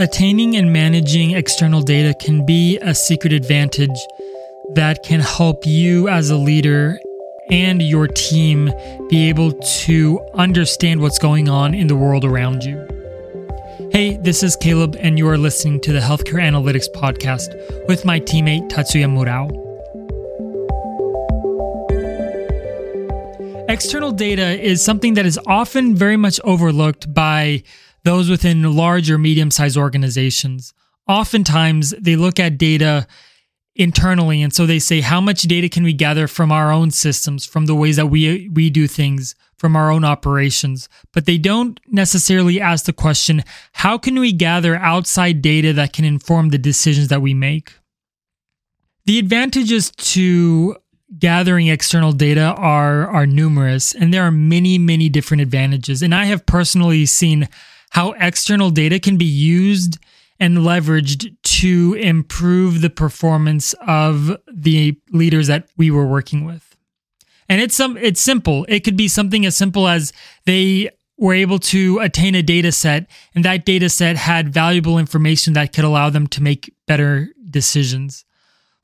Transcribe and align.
Attaining 0.00 0.54
and 0.54 0.72
managing 0.72 1.32
external 1.32 1.82
data 1.82 2.14
can 2.20 2.46
be 2.46 2.78
a 2.82 2.94
secret 2.94 3.32
advantage 3.32 3.98
that 4.74 5.02
can 5.02 5.18
help 5.18 5.66
you 5.66 6.08
as 6.08 6.30
a 6.30 6.36
leader 6.36 7.00
and 7.50 7.82
your 7.82 8.06
team 8.06 8.70
be 9.08 9.28
able 9.28 9.50
to 9.50 10.20
understand 10.34 11.00
what's 11.00 11.18
going 11.18 11.48
on 11.48 11.74
in 11.74 11.88
the 11.88 11.96
world 11.96 12.24
around 12.24 12.62
you. 12.62 12.76
Hey, 13.90 14.16
this 14.18 14.44
is 14.44 14.54
Caleb, 14.54 14.96
and 15.00 15.18
you 15.18 15.26
are 15.26 15.36
listening 15.36 15.80
to 15.80 15.90
the 15.90 15.98
Healthcare 15.98 16.40
Analytics 16.40 16.86
Podcast 16.94 17.48
with 17.88 18.04
my 18.04 18.20
teammate 18.20 18.68
Tatsuya 18.68 19.08
Murao. 19.10 19.50
External 23.68 24.12
data 24.12 24.62
is 24.64 24.80
something 24.80 25.14
that 25.14 25.26
is 25.26 25.40
often 25.48 25.96
very 25.96 26.16
much 26.16 26.38
overlooked 26.44 27.12
by 27.12 27.64
those 28.04 28.30
within 28.30 28.74
large 28.74 29.10
or 29.10 29.18
medium 29.18 29.50
sized 29.50 29.76
organizations. 29.76 30.72
Oftentimes, 31.06 31.94
they 31.98 32.16
look 32.16 32.38
at 32.38 32.58
data 32.58 33.06
internally, 33.74 34.42
and 34.42 34.52
so 34.52 34.66
they 34.66 34.78
say, 34.78 35.00
how 35.00 35.20
much 35.20 35.42
data 35.42 35.68
can 35.68 35.84
we 35.84 35.92
gather 35.92 36.26
from 36.26 36.50
our 36.50 36.72
own 36.72 36.90
systems, 36.90 37.46
from 37.46 37.66
the 37.66 37.74
ways 37.74 37.96
that 37.96 38.06
we, 38.06 38.48
we 38.48 38.68
do 38.70 38.86
things, 38.86 39.34
from 39.56 39.76
our 39.76 39.90
own 39.90 40.04
operations? 40.04 40.88
But 41.12 41.26
they 41.26 41.38
don't 41.38 41.78
necessarily 41.86 42.60
ask 42.60 42.84
the 42.84 42.92
question, 42.92 43.44
how 43.72 43.96
can 43.96 44.18
we 44.18 44.32
gather 44.32 44.76
outside 44.76 45.40
data 45.40 45.72
that 45.74 45.92
can 45.92 46.04
inform 46.04 46.50
the 46.50 46.58
decisions 46.58 47.08
that 47.08 47.22
we 47.22 47.34
make? 47.34 47.72
The 49.06 49.18
advantages 49.18 49.90
to 49.92 50.76
gathering 51.18 51.68
external 51.68 52.12
data 52.12 52.54
are 52.58 53.08
are 53.08 53.24
numerous 53.24 53.94
and 53.94 54.12
there 54.12 54.22
are 54.22 54.30
many 54.30 54.76
many 54.76 55.08
different 55.08 55.40
advantages 55.40 56.02
and 56.02 56.14
i 56.14 56.26
have 56.26 56.44
personally 56.44 57.06
seen 57.06 57.48
how 57.90 58.12
external 58.12 58.70
data 58.70 58.98
can 58.98 59.16
be 59.16 59.24
used 59.24 59.98
and 60.40 60.58
leveraged 60.58 61.34
to 61.42 61.94
improve 61.94 62.80
the 62.80 62.90
performance 62.90 63.74
of 63.86 64.36
the 64.52 64.96
leaders 65.10 65.48
that 65.48 65.68
we 65.76 65.90
were 65.90 66.06
working 66.06 66.44
with. 66.44 66.76
And 67.48 67.60
it's 67.60 67.74
some 67.74 67.96
it's 67.96 68.20
simple. 68.20 68.66
It 68.68 68.80
could 68.80 68.96
be 68.96 69.08
something 69.08 69.46
as 69.46 69.56
simple 69.56 69.88
as 69.88 70.12
they 70.44 70.90
were 71.16 71.34
able 71.34 71.58
to 71.58 71.98
attain 71.98 72.34
a 72.34 72.42
data 72.42 72.70
set 72.70 73.10
and 73.34 73.44
that 73.44 73.66
data 73.66 73.88
set 73.88 74.16
had 74.16 74.48
valuable 74.48 74.98
information 74.98 75.54
that 75.54 75.72
could 75.72 75.84
allow 75.84 76.10
them 76.10 76.26
to 76.28 76.42
make 76.42 76.72
better 76.86 77.28
decisions. 77.50 78.24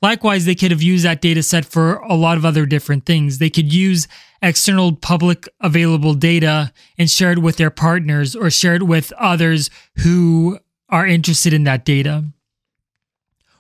Likewise, 0.05 0.45
they 0.45 0.55
could 0.55 0.71
have 0.71 0.83
used 0.83 1.07
that 1.07 1.23
data 1.23 1.43
set 1.43 1.65
for 1.65 1.95
a 1.95 2.13
lot 2.15 2.37
of 2.37 2.45
other 2.45 2.67
different 2.67 3.07
things. 3.07 3.39
They 3.39 3.49
could 3.49 3.73
use 3.73 4.07
external 4.43 4.95
public 4.95 5.49
available 5.63 6.13
data 6.13 6.75
and 6.99 7.09
share 7.09 7.33
it 7.33 7.39
with 7.39 7.57
their 7.57 7.71
partners 7.71 8.37
or 8.37 8.51
share 8.51 8.75
it 8.75 8.83
with 8.83 9.15
others 9.15 9.71
who 10.01 10.59
are 10.91 11.07
interested 11.07 11.55
in 11.55 11.65
that 11.65 11.87
data. 11.87 12.23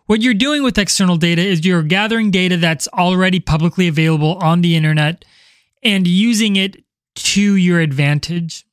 What 0.05 0.20
you're 0.20 0.34
doing 0.34 0.62
with 0.62 0.77
external 0.77 1.17
data 1.17 1.41
is 1.41 1.65
you're 1.65 1.83
gathering 1.83 2.31
data 2.31 2.59
that's 2.59 2.89
already 2.89 3.41
publicly 3.41 3.89
available 3.89 4.37
on 4.42 4.61
the 4.61 4.77
internet 4.77 5.25
and 5.83 6.06
using 6.06 6.56
it 6.56 6.84
to 7.15 7.56
your 7.56 7.81
advantage. 7.81 8.67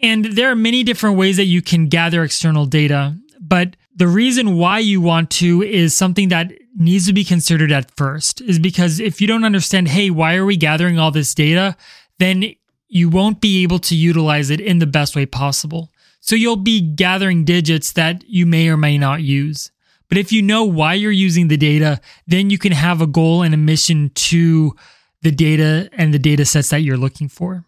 And 0.00 0.24
there 0.24 0.50
are 0.50 0.56
many 0.56 0.82
different 0.84 1.18
ways 1.18 1.36
that 1.36 1.44
you 1.44 1.60
can 1.60 1.88
gather 1.88 2.24
external 2.24 2.64
data, 2.64 3.14
but 3.38 3.76
the 3.94 4.08
reason 4.08 4.56
why 4.56 4.78
you 4.78 5.02
want 5.02 5.28
to 5.32 5.62
is 5.62 5.94
something 5.94 6.30
that 6.30 6.50
needs 6.76 7.06
to 7.06 7.12
be 7.12 7.24
considered 7.24 7.72
at 7.72 7.94
first 7.96 8.40
is 8.40 8.58
because 8.58 9.00
if 9.00 9.20
you 9.20 9.26
don't 9.26 9.44
understand, 9.44 9.88
hey, 9.88 10.10
why 10.10 10.36
are 10.36 10.44
we 10.44 10.56
gathering 10.56 10.98
all 10.98 11.10
this 11.10 11.34
data? 11.34 11.76
Then 12.18 12.54
you 12.88 13.08
won't 13.08 13.40
be 13.40 13.62
able 13.62 13.78
to 13.80 13.94
utilize 13.94 14.50
it 14.50 14.60
in 14.60 14.78
the 14.78 14.86
best 14.86 15.16
way 15.16 15.26
possible. 15.26 15.90
So 16.20 16.36
you'll 16.36 16.56
be 16.56 16.80
gathering 16.80 17.44
digits 17.44 17.92
that 17.92 18.24
you 18.26 18.46
may 18.46 18.68
or 18.68 18.76
may 18.76 18.98
not 18.98 19.22
use. 19.22 19.70
But 20.08 20.18
if 20.18 20.32
you 20.32 20.42
know 20.42 20.64
why 20.64 20.94
you're 20.94 21.12
using 21.12 21.48
the 21.48 21.56
data, 21.56 22.00
then 22.26 22.50
you 22.50 22.58
can 22.58 22.72
have 22.72 23.00
a 23.00 23.06
goal 23.06 23.42
and 23.42 23.54
a 23.54 23.56
mission 23.56 24.10
to 24.14 24.74
the 25.22 25.30
data 25.30 25.88
and 25.92 26.12
the 26.12 26.18
data 26.18 26.44
sets 26.44 26.70
that 26.70 26.82
you're 26.82 26.96
looking 26.96 27.28
for. 27.28 27.64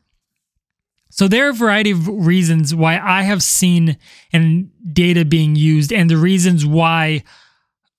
So 1.08 1.28
there 1.28 1.46
are 1.46 1.50
a 1.50 1.54
variety 1.54 1.90
of 1.90 2.08
reasons 2.08 2.74
why 2.74 2.98
I 2.98 3.22
have 3.22 3.42
seen 3.42 3.98
and 4.32 4.70
data 4.92 5.24
being 5.24 5.54
used 5.56 5.92
and 5.92 6.10
the 6.10 6.16
reasons 6.16 6.64
why 6.66 7.22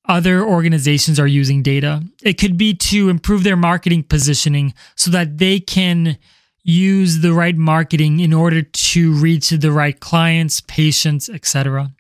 other 0.08 0.44
organizations 0.44 1.20
are 1.20 1.28
using 1.28 1.64
data. 1.64 2.04
It 2.22 2.34
could 2.34 2.58
be 2.58 2.74
to 2.74 3.10
improve 3.10 3.44
their 3.44 3.56
marketing 3.56 4.04
positioning 4.04 4.74
so 4.96 5.10
that 5.12 5.38
they 5.38 5.60
can 5.60 6.18
use 6.64 7.20
the 7.20 7.34
right 7.34 7.56
marketing 7.56 8.20
in 8.20 8.34
order 8.34 8.62
to 8.62 9.14
reach 9.14 9.50
the 9.50 9.72
right 9.72 10.00
clients, 10.00 10.62
patients, 10.62 11.30
etc. 11.30 11.92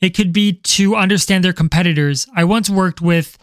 It 0.00 0.10
could 0.10 0.32
be 0.32 0.54
to 0.54 0.96
understand 0.96 1.44
their 1.44 1.52
competitors. 1.52 2.26
I 2.34 2.44
once 2.44 2.68
worked 2.68 3.00
with 3.00 3.38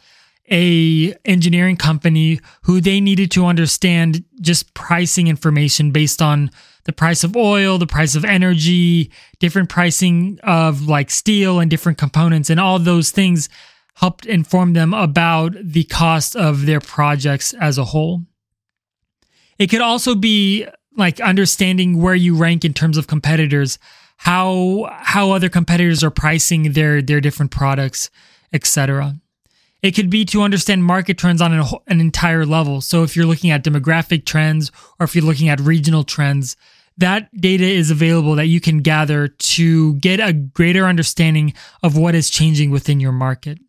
a 0.51 1.13
engineering 1.25 1.77
company 1.77 2.39
who 2.63 2.81
they 2.81 2.99
needed 2.99 3.31
to 3.31 3.45
understand 3.45 4.23
just 4.41 4.73
pricing 4.73 5.27
information 5.27 5.91
based 5.91 6.21
on 6.21 6.51
the 6.83 6.93
price 6.93 7.23
of 7.23 7.35
oil, 7.35 7.77
the 7.77 7.87
price 7.87 8.13
of 8.13 8.25
energy, 8.25 9.09
different 9.39 9.69
pricing 9.69 10.37
of 10.43 10.87
like 10.87 11.09
steel 11.09 11.59
and 11.59 11.71
different 11.71 11.97
components 11.97 12.49
and 12.49 12.59
all 12.59 12.77
those 12.77 13.09
things 13.11 13.47
helped 13.95 14.25
inform 14.25 14.73
them 14.73 14.93
about 14.93 15.55
the 15.61 15.83
cost 15.85 16.35
of 16.35 16.65
their 16.65 16.79
projects 16.79 17.53
as 17.53 17.77
a 17.77 17.85
whole. 17.85 18.23
It 19.59 19.67
could 19.67 19.81
also 19.81 20.15
be 20.15 20.67
like 20.97 21.19
understanding 21.19 22.01
where 22.01 22.15
you 22.15 22.35
rank 22.35 22.65
in 22.65 22.73
terms 22.73 22.97
of 22.97 23.07
competitors, 23.07 23.79
how 24.17 24.89
how 24.99 25.31
other 25.31 25.49
competitors 25.49 26.03
are 26.03 26.11
pricing 26.11 26.73
their 26.73 27.01
their 27.01 27.21
different 27.21 27.51
products, 27.51 28.09
etc. 28.51 29.15
It 29.81 29.91
could 29.91 30.09
be 30.09 30.23
to 30.25 30.41
understand 30.41 30.83
market 30.83 31.17
trends 31.17 31.41
on 31.41 31.51
an, 31.51 31.65
an 31.87 31.99
entire 31.99 32.45
level. 32.45 32.79
So 32.79 33.03
if 33.03 33.15
you're 33.15 33.25
looking 33.25 33.51
at 33.51 33.65
demographic 33.65 34.25
trends 34.25 34.71
or 34.97 35.03
if 35.03 35.13
you're 35.13 35.25
looking 35.25 35.49
at 35.49 35.59
regional 35.59 36.05
trends, 36.05 36.55
that 36.97 37.29
data 37.35 37.65
is 37.65 37.91
available 37.91 38.35
that 38.35 38.45
you 38.47 38.61
can 38.61 38.79
gather 38.79 39.27
to 39.27 39.95
get 39.95 40.19
a 40.19 40.31
greater 40.31 40.85
understanding 40.85 41.53
of 41.81 41.97
what 41.97 42.15
is 42.15 42.29
changing 42.29 42.71
within 42.71 42.99
your 43.01 43.11
market. 43.11 43.59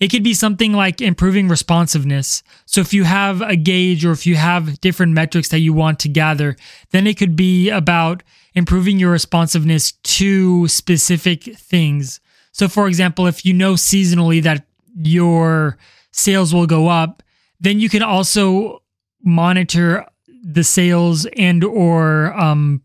It 0.00 0.10
could 0.10 0.24
be 0.24 0.32
something 0.32 0.72
like 0.72 1.02
improving 1.02 1.46
responsiveness. 1.46 2.42
So 2.64 2.80
if 2.80 2.94
you 2.94 3.04
have 3.04 3.42
a 3.42 3.54
gauge 3.54 4.04
or 4.04 4.12
if 4.12 4.26
you 4.26 4.34
have 4.36 4.80
different 4.80 5.12
metrics 5.12 5.50
that 5.50 5.58
you 5.58 5.74
want 5.74 6.00
to 6.00 6.08
gather, 6.08 6.56
then 6.90 7.06
it 7.06 7.18
could 7.18 7.36
be 7.36 7.68
about 7.68 8.22
improving 8.54 8.98
your 8.98 9.12
responsiveness 9.12 9.92
to 9.92 10.66
specific 10.68 11.44
things. 11.56 12.18
So 12.52 12.66
for 12.66 12.88
example, 12.88 13.26
if 13.26 13.44
you 13.44 13.52
know 13.52 13.74
seasonally 13.74 14.42
that 14.42 14.66
your 14.96 15.76
sales 16.12 16.54
will 16.54 16.66
go 16.66 16.88
up, 16.88 17.22
then 17.60 17.78
you 17.78 17.90
can 17.90 18.02
also 18.02 18.82
monitor 19.22 20.06
the 20.42 20.64
sales 20.64 21.26
and 21.36 21.62
or 21.62 22.32
um, 22.32 22.82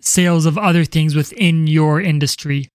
sales 0.00 0.46
of 0.46 0.56
other 0.56 0.84
things 0.84 1.16
within 1.16 1.66
your 1.66 2.00
industry. 2.00 2.71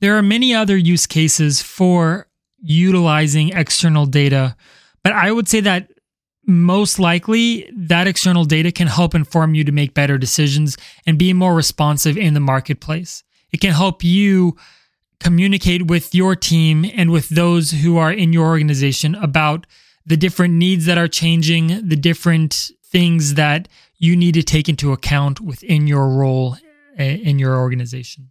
There 0.00 0.16
are 0.16 0.22
many 0.22 0.54
other 0.54 0.76
use 0.76 1.06
cases 1.06 1.62
for 1.62 2.28
utilizing 2.60 3.50
external 3.50 4.06
data, 4.06 4.56
but 5.02 5.12
I 5.12 5.32
would 5.32 5.48
say 5.48 5.60
that 5.60 5.90
most 6.46 6.98
likely 6.98 7.68
that 7.76 8.06
external 8.06 8.44
data 8.44 8.70
can 8.70 8.86
help 8.86 9.14
inform 9.14 9.54
you 9.54 9.64
to 9.64 9.72
make 9.72 9.94
better 9.94 10.16
decisions 10.16 10.76
and 11.06 11.18
be 11.18 11.32
more 11.32 11.54
responsive 11.54 12.16
in 12.16 12.34
the 12.34 12.40
marketplace. 12.40 13.24
It 13.50 13.60
can 13.60 13.72
help 13.72 14.04
you 14.04 14.56
communicate 15.18 15.86
with 15.86 16.14
your 16.14 16.36
team 16.36 16.84
and 16.94 17.10
with 17.10 17.30
those 17.30 17.70
who 17.70 17.96
are 17.96 18.12
in 18.12 18.32
your 18.32 18.46
organization 18.46 19.14
about 19.16 19.66
the 20.04 20.16
different 20.16 20.54
needs 20.54 20.86
that 20.86 20.98
are 20.98 21.08
changing, 21.08 21.88
the 21.88 21.96
different 21.96 22.70
things 22.84 23.34
that 23.34 23.66
you 23.98 24.14
need 24.14 24.34
to 24.34 24.42
take 24.42 24.68
into 24.68 24.92
account 24.92 25.40
within 25.40 25.86
your 25.86 26.08
role 26.10 26.56
eh, 26.96 27.16
in 27.16 27.38
your 27.38 27.56
organization. 27.56 28.30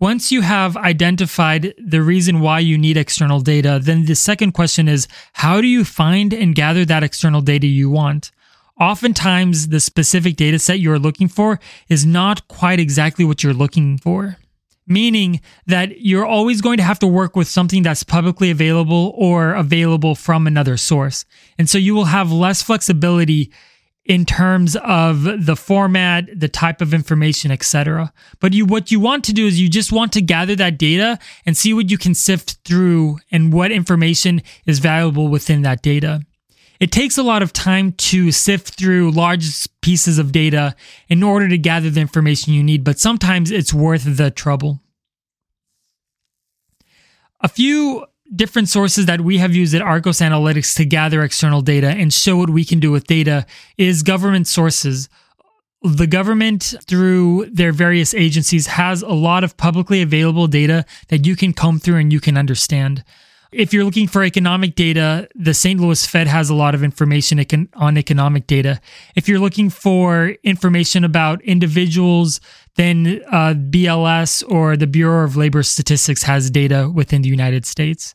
Once 0.00 0.30
you 0.30 0.42
have 0.42 0.76
identified 0.76 1.74
the 1.76 2.00
reason 2.00 2.38
why 2.38 2.60
you 2.60 2.78
need 2.78 2.96
external 2.96 3.40
data, 3.40 3.80
then 3.82 4.04
the 4.04 4.14
second 4.14 4.52
question 4.52 4.86
is 4.86 5.08
how 5.32 5.60
do 5.60 5.66
you 5.66 5.84
find 5.84 6.32
and 6.32 6.54
gather 6.54 6.84
that 6.84 7.02
external 7.02 7.40
data 7.40 7.66
you 7.66 7.90
want? 7.90 8.30
Oftentimes, 8.80 9.68
the 9.68 9.80
specific 9.80 10.36
data 10.36 10.60
set 10.60 10.78
you're 10.78 11.00
looking 11.00 11.26
for 11.26 11.58
is 11.88 12.06
not 12.06 12.46
quite 12.46 12.78
exactly 12.78 13.24
what 13.24 13.42
you're 13.42 13.52
looking 13.52 13.98
for, 13.98 14.36
meaning 14.86 15.40
that 15.66 16.00
you're 16.00 16.24
always 16.24 16.60
going 16.60 16.76
to 16.76 16.84
have 16.84 17.00
to 17.00 17.06
work 17.08 17.34
with 17.34 17.48
something 17.48 17.82
that's 17.82 18.04
publicly 18.04 18.52
available 18.52 19.12
or 19.16 19.52
available 19.54 20.14
from 20.14 20.46
another 20.46 20.76
source. 20.76 21.24
And 21.58 21.68
so 21.68 21.76
you 21.76 21.92
will 21.92 22.04
have 22.04 22.30
less 22.30 22.62
flexibility 22.62 23.50
in 24.08 24.24
terms 24.24 24.74
of 24.76 25.44
the 25.44 25.54
format, 25.54 26.26
the 26.34 26.48
type 26.48 26.80
of 26.80 26.94
information, 26.94 27.50
etc. 27.50 28.12
But 28.40 28.54
you 28.54 28.64
what 28.64 28.90
you 28.90 28.98
want 28.98 29.22
to 29.24 29.34
do 29.34 29.46
is 29.46 29.60
you 29.60 29.68
just 29.68 29.92
want 29.92 30.12
to 30.14 30.22
gather 30.22 30.56
that 30.56 30.78
data 30.78 31.18
and 31.44 31.56
see 31.56 31.74
what 31.74 31.90
you 31.90 31.98
can 31.98 32.14
sift 32.14 32.58
through 32.64 33.18
and 33.30 33.52
what 33.52 33.70
information 33.70 34.42
is 34.64 34.78
valuable 34.78 35.28
within 35.28 35.60
that 35.62 35.82
data. 35.82 36.22
It 36.80 36.90
takes 36.90 37.18
a 37.18 37.22
lot 37.22 37.42
of 37.42 37.52
time 37.52 37.92
to 37.92 38.32
sift 38.32 38.78
through 38.78 39.10
large 39.10 39.66
pieces 39.82 40.18
of 40.18 40.32
data 40.32 40.74
in 41.08 41.22
order 41.22 41.48
to 41.48 41.58
gather 41.58 41.90
the 41.90 42.00
information 42.00 42.54
you 42.54 42.62
need, 42.62 42.84
but 42.84 42.98
sometimes 42.98 43.50
it's 43.50 43.74
worth 43.74 44.16
the 44.16 44.30
trouble. 44.30 44.80
A 47.40 47.48
few 47.48 48.06
different 48.34 48.68
sources 48.68 49.06
that 49.06 49.20
we 49.20 49.38
have 49.38 49.54
used 49.54 49.74
at 49.74 49.82
Arcos 49.82 50.18
Analytics 50.18 50.76
to 50.76 50.84
gather 50.84 51.22
external 51.22 51.62
data 51.62 51.88
and 51.88 52.12
show 52.12 52.36
what 52.36 52.50
we 52.50 52.64
can 52.64 52.80
do 52.80 52.90
with 52.90 53.06
data 53.06 53.46
is 53.76 54.02
government 54.02 54.46
sources. 54.46 55.08
The 55.82 56.06
government, 56.06 56.74
through 56.86 57.46
their 57.52 57.72
various 57.72 58.12
agencies, 58.12 58.66
has 58.66 59.02
a 59.02 59.12
lot 59.12 59.44
of 59.44 59.56
publicly 59.56 60.02
available 60.02 60.46
data 60.46 60.84
that 61.08 61.24
you 61.24 61.36
can 61.36 61.52
comb 61.52 61.78
through 61.78 61.96
and 61.96 62.12
you 62.12 62.20
can 62.20 62.36
understand. 62.36 63.04
If 63.50 63.72
you're 63.72 63.84
looking 63.84 64.08
for 64.08 64.22
economic 64.22 64.74
data, 64.74 65.26
the 65.34 65.54
St. 65.54 65.80
Louis 65.80 66.04
Fed 66.04 66.26
has 66.26 66.50
a 66.50 66.54
lot 66.54 66.74
of 66.74 66.82
information 66.82 67.68
on 67.74 67.96
economic 67.96 68.46
data. 68.46 68.78
If 69.16 69.26
you're 69.26 69.38
looking 69.38 69.70
for 69.70 70.34
information 70.42 71.02
about 71.02 71.40
individuals, 71.42 72.40
then 72.78 73.20
uh, 73.26 73.54
BLS 73.54 74.48
or 74.48 74.76
the 74.76 74.86
Bureau 74.86 75.24
of 75.24 75.36
Labor 75.36 75.64
Statistics 75.64 76.22
has 76.22 76.48
data 76.48 76.88
within 76.88 77.22
the 77.22 77.28
United 77.28 77.66
States. 77.66 78.14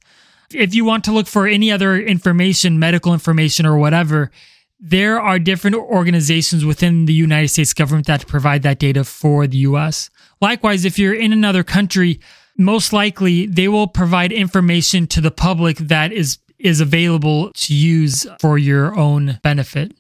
If 0.52 0.74
you 0.74 0.86
want 0.86 1.04
to 1.04 1.12
look 1.12 1.28
for 1.28 1.46
any 1.46 1.70
other 1.70 1.98
information, 1.98 2.80
medical 2.80 3.12
information 3.12 3.66
or 3.66 3.78
whatever, 3.78 4.32
there 4.80 5.20
are 5.20 5.38
different 5.38 5.76
organizations 5.76 6.64
within 6.64 7.06
the 7.06 7.14
United 7.14 7.50
States 7.50 7.74
government 7.74 8.08
that 8.08 8.26
provide 8.26 8.64
that 8.64 8.80
data 8.80 9.04
for 9.04 9.48
the 9.48 9.58
US. 9.70 10.10
Likewise, 10.40 10.86
if 10.86 10.98
you're 10.98 11.14
in 11.14 11.34
another 11.34 11.64
country, 11.64 12.22
most 12.58 12.94
likely 12.94 13.46
they 13.46 13.68
will 13.68 13.88
provide 13.88 14.32
information 14.32 15.08
to 15.08 15.20
the 15.20 15.32
public 15.32 15.78
that 15.78 16.14
is 16.14 16.38
is 16.58 16.80
available 16.80 17.52
to 17.52 17.74
use 17.74 18.26
for 18.40 18.58
your 18.58 18.98
own 18.98 19.40
benefit. 19.44 19.92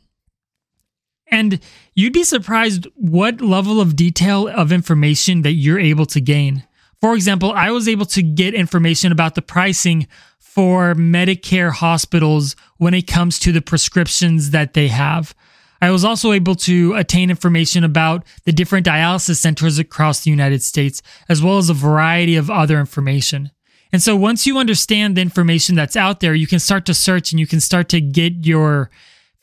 And 1.34 1.60
you'd 1.96 2.14
be 2.14 2.24
surprised 2.24 2.86
what 2.94 3.42
level 3.42 3.82
of 3.82 3.96
detail 3.96 4.48
of 4.48 4.72
information 4.72 5.42
that 5.42 5.54
you're 5.54 5.80
able 5.80 6.06
to 6.06 6.22
gain. 6.22 6.64
For 7.02 7.16
example, 7.16 7.52
I 7.54 7.72
was 7.72 7.88
able 7.88 8.06
to 8.06 8.22
get 8.22 8.54
information 8.54 9.12
about 9.12 9.34
the 9.34 9.42
pricing 9.42 10.08
for 10.38 10.94
Medicare 10.94 11.72
hospitals 11.72 12.56
when 12.78 12.94
it 12.94 13.08
comes 13.08 13.40
to 13.40 13.52
the 13.52 13.64
prescriptions 13.64 14.52
that 14.52 14.76
they 14.76 14.90
have. 14.90 15.34
I 15.82 15.90
was 15.90 16.06
also 16.06 16.34
able 16.34 16.54
to 16.56 16.94
attain 16.94 17.32
information 17.32 17.84
about 17.84 18.24
the 18.46 18.52
different 18.52 18.86
dialysis 18.86 19.38
centers 19.38 19.80
across 19.80 20.22
the 20.22 20.30
United 20.30 20.62
States, 20.62 21.02
as 21.28 21.42
well 21.42 21.58
as 21.58 21.68
a 21.68 21.74
variety 21.74 22.36
of 22.36 22.52
other 22.52 22.80
information. 22.80 23.50
And 23.92 24.04
so 24.04 24.16
once 24.16 24.46
you 24.46 24.60
understand 24.60 25.18
the 25.18 25.22
information 25.22 25.74
that's 25.74 25.96
out 25.96 26.20
there, 26.20 26.36
you 26.36 26.46
can 26.46 26.60
start 26.60 26.86
to 26.86 26.94
search 26.94 27.32
and 27.32 27.40
you 27.40 27.48
can 27.48 27.60
start 27.60 27.90
to 27.90 28.00
get 28.00 28.46
your 28.46 28.92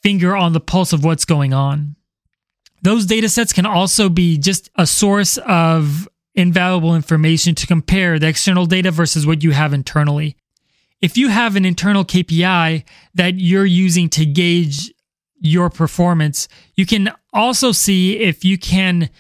finger 0.03 0.37
on 0.37 0.53
the 0.53 0.61
pulse 0.61 0.93
of 0.93 1.05
what's 1.05 1.25
going 1.25 1.53
on. 1.53 1.97
Those 2.83 3.07
data 3.07 3.29
sets 3.29 3.53
can 3.53 3.67
also 3.67 4.09
be 4.09 4.39
just 4.39 4.71
a 4.77 4.87
source 4.87 5.37
of 5.39 6.09
invaluable 6.35 6.97
information 6.97 7.55
to 7.57 7.67
compare 7.67 8.19
the 8.19 8.29
external 8.29 8.67
data 8.67 8.91
versus 8.91 9.27
what 9.27 9.43
you 9.43 9.51
have 9.51 9.73
internally. 9.73 10.37
If 11.03 11.19
you 11.19 11.29
have 11.29 11.57
an 11.57 11.65
internal 11.65 12.05
KPI 12.05 12.85
that 13.15 13.35
you're 13.39 13.67
using 13.67 14.09
to 14.11 14.25
gauge 14.25 14.93
your 15.41 15.71
performance. 15.71 16.47
You 16.77 16.87
can 16.87 17.13
also 17.33 17.73
see 17.73 18.19
if 18.19 18.45
you 18.45 18.59
can 18.59 19.11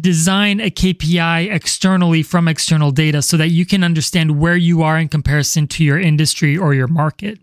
design 0.00 0.60
a 0.60 0.70
KPI 0.70 1.50
externally 1.50 2.22
from 2.22 2.48
external 2.48 2.90
data 2.90 3.22
so 3.22 3.36
that 3.38 3.48
you 3.48 3.64
can 3.64 3.82
understand 3.82 4.38
where 4.38 4.56
you 4.56 4.82
are 4.82 4.98
in 4.98 5.08
comparison 5.08 5.66
to 5.68 5.84
your 5.84 5.98
industry 5.98 6.56
or 6.56 6.74
your 6.74 6.88
market. 6.88 7.38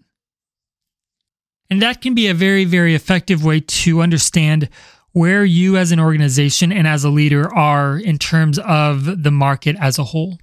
And 1.73 1.81
that 1.81 2.01
can 2.01 2.13
be 2.13 2.27
a 2.27 2.35
very, 2.35 2.65
very 2.65 2.93
effective 2.93 3.43
way 3.43 3.59
to 3.59 4.01
understand 4.01 4.69
where 5.13 5.43
you 5.43 5.75
as 5.75 5.91
an 5.91 5.99
organization 5.99 6.71
and 6.71 6.87
as 6.87 7.03
a 7.03 7.09
leader 7.09 7.51
are 7.51 7.97
in 7.97 8.19
terms 8.19 8.59
of 8.59 9.23
the 9.23 9.31
market 9.31 9.75
as 9.79 9.97
a 9.97 10.03
whole. 10.03 10.37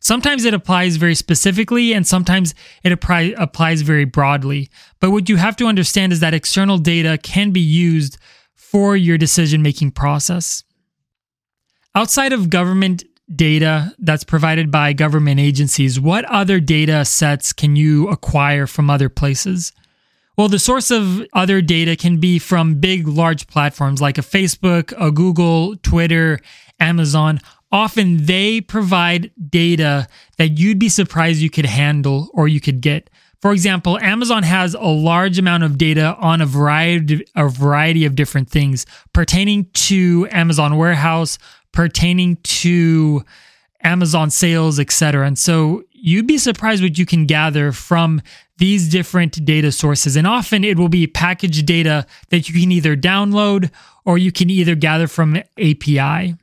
Sometimes 0.00 0.44
it 0.44 0.52
applies 0.52 0.96
very 0.96 1.14
specifically 1.14 1.94
and 1.94 2.06
sometimes 2.06 2.54
it 2.82 2.92
applies 2.92 3.80
very 3.80 4.04
broadly. 4.04 4.68
But 5.00 5.12
what 5.12 5.30
you 5.30 5.36
have 5.36 5.56
to 5.56 5.66
understand 5.66 6.12
is 6.12 6.20
that 6.20 6.34
external 6.34 6.76
data 6.76 7.16
can 7.22 7.50
be 7.50 7.60
used 7.60 8.18
for 8.54 8.98
your 8.98 9.16
decision 9.16 9.62
making 9.62 9.92
process. 9.92 10.62
Outside 11.94 12.34
of 12.34 12.50
government 12.50 13.02
data 13.34 13.94
that's 13.98 14.24
provided 14.24 14.70
by 14.70 14.92
government 14.92 15.40
agencies, 15.40 15.98
what 15.98 16.26
other 16.26 16.60
data 16.60 17.06
sets 17.06 17.54
can 17.54 17.76
you 17.76 18.08
acquire 18.10 18.66
from 18.66 18.90
other 18.90 19.08
places? 19.08 19.72
Well, 20.36 20.48
the 20.48 20.58
source 20.58 20.90
of 20.90 21.24
other 21.32 21.62
data 21.62 21.94
can 21.94 22.18
be 22.18 22.40
from 22.40 22.74
big, 22.74 23.06
large 23.06 23.46
platforms 23.46 24.00
like 24.00 24.18
a 24.18 24.22
Facebook, 24.22 24.92
a 24.98 25.12
Google, 25.12 25.76
Twitter, 25.76 26.40
Amazon, 26.80 27.40
often 27.70 28.26
they 28.26 28.60
provide 28.60 29.30
data 29.48 30.08
that 30.38 30.58
you'd 30.58 30.78
be 30.78 30.88
surprised 30.88 31.40
you 31.40 31.50
could 31.50 31.66
handle 31.66 32.30
or 32.32 32.48
you 32.48 32.60
could 32.60 32.80
get. 32.80 33.10
For 33.40 33.52
example, 33.52 33.98
Amazon 33.98 34.42
has 34.42 34.74
a 34.74 34.80
large 34.80 35.38
amount 35.38 35.64
of 35.64 35.76
data 35.76 36.16
on 36.18 36.40
a 36.40 36.46
variety 36.46 37.24
a 37.36 37.48
variety 37.48 38.04
of 38.04 38.14
different 38.14 38.48
things 38.48 38.86
pertaining 39.12 39.66
to 39.74 40.26
Amazon 40.30 40.76
warehouse, 40.78 41.38
pertaining 41.70 42.36
to 42.36 43.24
Amazon 43.82 44.30
sales, 44.30 44.80
etc. 44.80 45.26
And 45.26 45.38
so 45.38 45.84
you'd 45.92 46.26
be 46.26 46.38
surprised 46.38 46.82
what 46.82 46.96
you 46.96 47.04
can 47.04 47.26
gather 47.26 47.70
from 47.70 48.22
these 48.58 48.88
different 48.88 49.44
data 49.44 49.72
sources. 49.72 50.16
And 50.16 50.26
often 50.26 50.64
it 50.64 50.78
will 50.78 50.88
be 50.88 51.06
packaged 51.06 51.66
data 51.66 52.06
that 52.30 52.48
you 52.48 52.60
can 52.60 52.70
either 52.70 52.96
download 52.96 53.70
or 54.04 54.18
you 54.18 54.30
can 54.30 54.50
either 54.50 54.74
gather 54.74 55.06
from 55.08 55.36
API. 55.58 56.34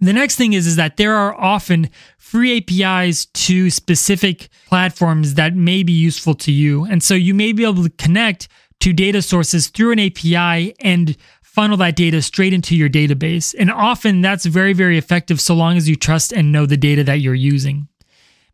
The 0.00 0.12
next 0.12 0.36
thing 0.36 0.52
is, 0.52 0.66
is 0.66 0.76
that 0.76 0.96
there 0.96 1.14
are 1.14 1.34
often 1.34 1.90
free 2.16 2.58
APIs 2.58 3.26
to 3.26 3.68
specific 3.68 4.48
platforms 4.66 5.34
that 5.34 5.56
may 5.56 5.82
be 5.82 5.92
useful 5.92 6.34
to 6.34 6.52
you. 6.52 6.84
And 6.84 7.02
so 7.02 7.14
you 7.14 7.34
may 7.34 7.52
be 7.52 7.64
able 7.64 7.82
to 7.82 7.90
connect 7.90 8.48
to 8.80 8.92
data 8.92 9.22
sources 9.22 9.68
through 9.68 9.92
an 9.92 9.98
API 9.98 10.74
and 10.80 11.16
funnel 11.42 11.76
that 11.78 11.96
data 11.96 12.22
straight 12.22 12.52
into 12.52 12.76
your 12.76 12.88
database. 12.88 13.54
And 13.58 13.72
often 13.72 14.20
that's 14.20 14.46
very, 14.46 14.72
very 14.72 14.96
effective 14.96 15.40
so 15.40 15.54
long 15.54 15.76
as 15.76 15.88
you 15.88 15.96
trust 15.96 16.32
and 16.32 16.52
know 16.52 16.66
the 16.66 16.76
data 16.76 17.02
that 17.02 17.20
you're 17.20 17.34
using. 17.34 17.88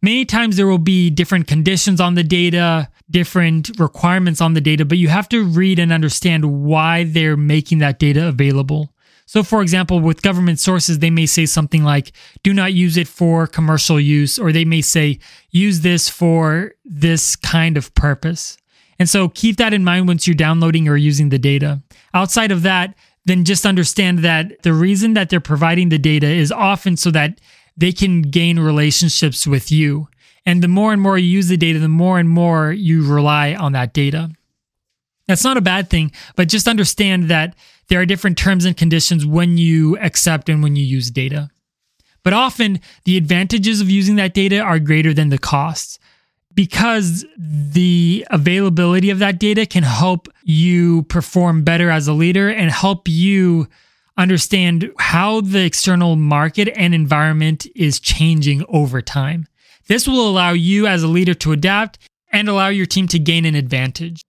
Many 0.05 0.27
times 0.27 0.59
there 0.59 0.67
will 0.67 0.77
be 0.77 1.09
different 1.09 1.47
conditions 1.47 1.99
on 1.99 2.15
the 2.15 2.23
data, 2.23 2.91
different 3.11 3.71
requirements 3.81 4.43
on 4.43 4.53
the 4.53 4.61
data, 4.61 4.85
but 4.85 4.99
you 4.99 5.09
have 5.09 5.31
to 5.31 5.43
read 5.43 5.79
and 5.79 5.91
understand 5.91 6.45
why 6.45 7.05
they're 7.05 7.39
making 7.39 7.79
that 7.79 7.99
data 7.99 8.29
available. 8.29 8.93
So, 9.25 9.43
for 9.43 9.63
example, 9.63 10.01
with 10.01 10.21
government 10.21 10.61
sources, 10.61 10.99
they 10.99 11.09
may 11.09 11.25
say 11.25 11.47
something 11.47 11.85
like, 11.85 12.13
do 12.43 12.53
not 12.53 12.75
use 12.75 12.99
it 12.99 13.09
for 13.09 13.47
commercial 13.47 13.99
use, 13.99 14.39
or 14.39 14.53
they 14.53 14.67
may 14.67 14.83
say, 14.83 15.21
use 15.53 15.81
this 15.81 16.11
for 16.11 16.75
this 16.85 17.35
kind 17.35 17.79
of 17.79 17.95
purpose. 17.95 18.59
And 18.99 19.09
so 19.09 19.31
keep 19.31 19.57
that 19.57 19.73
in 19.73 19.85
mind 19.85 20.07
once 20.07 20.27
you're 20.27 20.35
downloading 20.35 20.87
or 20.87 20.99
using 20.99 21.31
the 21.31 21.39
data. 21.39 21.81
Outside 22.13 22.53
of 22.53 22.61
that, 22.61 22.95
then 23.25 23.47
just 23.47 23.65
understand 23.65 24.19
that 24.19 24.65
the 24.65 24.75
reason 24.75 25.15
that 25.15 25.31
they're 25.31 25.41
providing 25.41 25.89
the 25.89 25.99
data 25.99 26.27
is 26.27 26.53
often 26.53 26.99
so 26.99 27.11
that 27.13 27.41
they 27.77 27.93
can 27.93 28.23
gain 28.23 28.59
relationships 28.59 29.47
with 29.47 29.71
you. 29.71 30.09
And 30.47 30.63
the 30.63 30.69
more 30.69 30.93
and 30.93 31.01
more 31.01 31.17
you 31.17 31.29
use 31.29 31.49
the 31.49 31.57
data, 31.57 31.79
the 31.79 31.89
more 31.89 32.19
and 32.19 32.29
more 32.29 32.73
you 32.73 33.07
rely 33.07 33.55
on 33.55 33.73
that 33.73 33.95
data. 33.95 34.31
That's 35.27 35.45
not 35.45 35.57
a 35.57 35.63
bad 35.63 35.89
thing, 35.89 36.13
but 36.37 36.49
just 36.49 36.69
understand 36.69 37.29
that 37.31 37.57
there 37.89 38.01
are 38.01 38.07
different 38.07 38.37
terms 38.37 38.65
and 38.65 38.77
conditions 38.77 39.25
when 39.25 39.57
you 39.57 39.97
accept 39.99 40.49
and 40.49 40.63
when 40.63 40.77
you 40.77 40.85
use 40.85 41.11
data. 41.11 41.51
But 42.23 42.33
often 42.33 42.81
the 43.05 43.17
advantages 43.17 43.81
of 43.81 43.91
using 43.91 44.17
that 44.17 44.35
data 44.35 44.59
are 44.61 44.79
greater 44.79 45.15
than 45.15 45.29
the 45.31 45.39
costs 45.39 45.99
because 46.55 47.25
the 47.37 48.27
availability 48.31 49.11
of 49.11 49.19
that 49.19 49.39
data 49.39 49.67
can 49.67 49.83
help 49.83 50.29
you 50.45 51.03
perform 51.05 51.65
better 51.65 51.91
as 51.91 52.07
a 52.07 52.13
leader 52.13 52.49
and 52.49 52.71
help 52.71 53.09
you 53.09 53.69
understand 54.17 54.93
how 54.99 55.41
the 55.41 55.65
external 55.65 56.17
market 56.17 56.69
and 56.77 56.95
environment 56.95 57.67
is 57.75 58.01
changing 58.01 58.65
over 58.69 59.03
time. 59.03 59.47
This 59.87 60.09
will 60.09 60.29
allow 60.29 60.53
you 60.53 60.87
as 60.87 61.03
a 61.03 61.09
leader 61.09 61.35
to 61.35 61.53
adapt 61.53 61.99
and 62.33 62.49
allow 62.49 62.69
your 62.69 62.87
team 62.87 63.07
to 63.09 63.19
gain 63.19 63.45
an 63.45 63.55
advantage. 63.55 64.23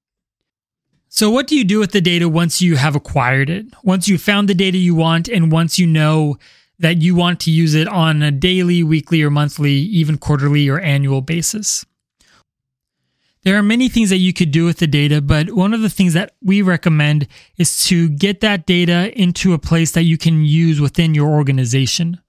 So, 1.08 1.30
what 1.30 1.48
do 1.48 1.56
you 1.56 1.64
do 1.64 1.80
with 1.80 1.92
the 1.92 2.02
data 2.02 2.28
once 2.28 2.62
you 2.62 2.76
have 2.76 2.96
acquired 2.96 3.50
it? 3.50 3.68
Once 3.84 4.08
you've 4.08 4.22
found 4.22 4.50
the 4.50 4.54
data 4.54 4.78
you 4.78 4.96
want, 4.96 5.30
and 5.30 5.50
once 5.50 5.80
you 5.80 5.88
know 5.88 6.38
that 6.80 7.02
you 7.02 7.16
want 7.16 7.40
to 7.42 7.52
use 7.52 7.74
it 7.74 7.88
on 7.88 8.22
a 8.22 8.32
daily, 8.32 8.84
weekly, 8.84 9.24
or 9.24 9.30
monthly, 9.30 9.72
even 9.72 10.18
quarterly 10.18 10.68
or 10.68 10.80
annual 10.80 11.22
basis? 11.22 11.86
There 13.46 13.58
are 13.58 13.64
many 13.64 13.90
things 13.90 14.10
that 14.10 14.18
you 14.18 14.34
could 14.34 14.50
do 14.50 14.66
with 14.66 14.80
the 14.80 14.88
data, 14.88 15.22
but 15.22 15.52
one 15.52 15.76
of 15.76 15.82
the 15.82 15.90
things 15.90 16.14
that 16.14 16.34
we 16.42 16.64
recommend 16.64 17.28
is 17.58 17.86
to 17.86 18.10
get 18.10 18.42
that 18.42 18.66
data 18.66 19.14
into 19.18 19.54
a 19.54 19.60
place 19.60 19.92
that 19.92 20.04
you 20.04 20.18
can 20.18 20.44
use 20.44 20.82
within 20.82 21.14
your 21.14 21.30
organization. 21.30 22.20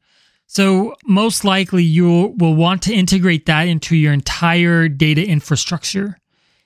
So, 0.46 0.94
most 1.06 1.42
likely, 1.42 1.82
you 1.82 2.34
will 2.36 2.54
want 2.54 2.82
to 2.82 2.94
integrate 2.94 3.46
that 3.46 3.62
into 3.62 3.96
your 3.96 4.12
entire 4.12 4.88
data 4.88 5.26
infrastructure. 5.26 6.18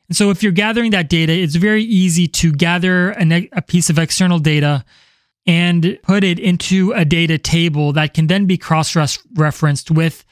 And 0.09 0.17
so 0.17 0.31
if 0.31 0.43
you're 0.43 0.51
gathering 0.51 0.91
that 0.91 1.09
data, 1.09 1.33
it's 1.33 1.55
very 1.55 1.85
easy 1.85 2.27
to 2.27 2.51
gather 2.51 3.13
a, 3.13 3.63
piece 3.63 3.89
of 3.89 3.99
external 3.99 4.41
data 4.41 4.85
and 5.47 5.97
put 6.03 6.25
it 6.25 6.41
into 6.41 6.93
a 6.93 7.05
data 7.05 7.39
table 7.39 7.93
that 7.93 8.13
can 8.13 8.27
then 8.27 8.47
be 8.47 8.59
cross 8.59 8.97
referenced 9.37 9.93
with 9.93 10.25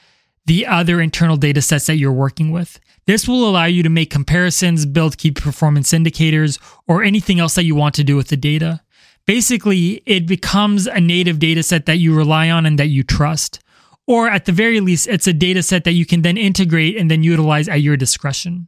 the 0.49 0.65
other 0.65 0.99
internal 0.99 1.37
data 1.37 1.61
sets 1.61 1.85
that 1.85 1.97
you're 1.97 2.11
working 2.11 2.49
with. 2.49 2.79
This 3.05 3.27
will 3.27 3.47
allow 3.47 3.65
you 3.65 3.83
to 3.83 3.89
make 3.89 4.09
comparisons, 4.09 4.83
build 4.83 5.19
key 5.19 5.29
performance 5.29 5.93
indicators, 5.93 6.57
or 6.87 7.03
anything 7.03 7.39
else 7.39 7.53
that 7.53 7.65
you 7.65 7.75
want 7.75 7.93
to 7.95 8.03
do 8.03 8.15
with 8.15 8.29
the 8.29 8.35
data. 8.35 8.81
Basically, 9.27 10.01
it 10.07 10.25
becomes 10.25 10.87
a 10.87 10.99
native 10.99 11.37
data 11.37 11.61
set 11.61 11.85
that 11.85 11.99
you 11.99 12.15
rely 12.15 12.49
on 12.49 12.65
and 12.65 12.79
that 12.79 12.87
you 12.87 13.03
trust. 13.03 13.59
Or 14.07 14.27
at 14.27 14.45
the 14.45 14.51
very 14.51 14.79
least, 14.79 15.07
it's 15.07 15.27
a 15.27 15.33
data 15.33 15.61
set 15.61 15.83
that 15.83 15.91
you 15.91 16.03
can 16.03 16.23
then 16.23 16.35
integrate 16.35 16.97
and 16.97 17.11
then 17.11 17.21
utilize 17.21 17.69
at 17.69 17.81
your 17.81 17.95
discretion. 17.95 18.67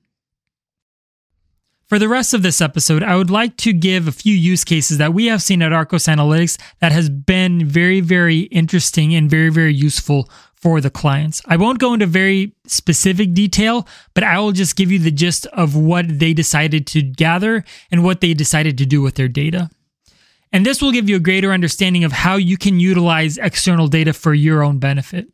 For 1.88 1.98
the 1.98 2.08
rest 2.08 2.36
of 2.36 2.44
this 2.44 2.62
episode, 2.62 3.02
I 3.02 3.16
would 3.16 3.32
like 3.32 3.58
to 3.58 3.74
give 3.74 4.08
a 4.08 4.12
few 4.12 4.36
use 4.36 4.64
cases 4.64 5.00
that 5.00 5.16
we 5.16 5.26
have 5.26 5.42
seen 5.42 5.64
at 5.64 5.74
Arcos 5.74 6.06
Analytics 6.06 6.62
that 6.80 6.92
has 6.92 7.10
been 7.10 7.66
very, 7.66 8.02
very 8.02 8.42
interesting 8.42 9.16
and 9.16 9.28
very, 9.28 9.50
very 9.50 9.74
useful 9.74 10.30
for 10.62 10.80
the 10.80 10.92
clients. 10.92 11.42
I 11.48 11.58
won't 11.58 11.80
go 11.80 11.94
into 11.94 12.06
very 12.06 12.54
specific 12.68 13.34
detail, 13.34 13.88
but 14.14 14.24
I 14.24 14.40
will 14.40 14.52
just 14.52 14.76
give 14.76 14.92
you 14.92 15.00
the 15.00 15.12
gist 15.12 15.48
of 15.48 15.76
what 15.76 16.20
they 16.20 16.34
decided 16.34 16.86
to 16.88 17.02
gather 17.02 17.66
and 17.90 18.04
what 18.04 18.22
they 18.22 18.34
decided 18.36 18.78
to 18.78 18.86
do 18.86 19.02
with 19.02 19.16
their 19.16 19.28
data. 19.28 19.72
And 20.54 20.66
this 20.66 20.82
will 20.82 20.92
give 20.92 21.10
you 21.10 21.16
a 21.16 21.20
greater 21.20 21.52
understanding 21.52 22.04
of 22.04 22.12
how 22.12 22.36
you 22.36 22.58
can 22.58 22.80
utilize 22.80 23.38
external 23.38 23.88
data 23.88 24.14
for 24.14 24.34
your 24.34 24.62
own 24.62 24.78
benefit. 24.78 25.28